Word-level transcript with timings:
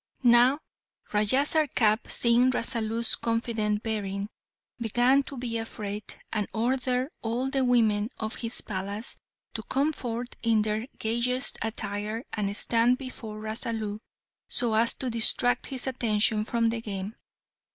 Now, 0.23 0.57
Raja 1.13 1.45
Sarkap, 1.45 2.09
seeing 2.09 2.49
Rasalu's 2.49 3.13
confident 3.13 3.83
bearing, 3.83 4.29
began 4.79 5.21
to 5.21 5.37
be 5.37 5.59
afraid, 5.59 6.15
and 6.33 6.47
ordered 6.53 7.09
all 7.21 7.51
the 7.51 7.63
women 7.63 8.09
of 8.17 8.33
his 8.33 8.61
palace 8.61 9.17
to 9.53 9.61
come 9.61 9.93
forth 9.93 10.35
in 10.41 10.63
their 10.63 10.87
gayest 10.97 11.59
attire 11.61 12.23
and 12.33 12.57
stand 12.57 12.97
before 12.97 13.39
Rasalu, 13.39 13.99
so 14.49 14.73
as 14.73 14.95
to 14.95 15.11
distract 15.11 15.67
his 15.67 15.85
attention 15.85 16.45
from 16.45 16.69
the 16.69 16.81
game. 16.81 17.15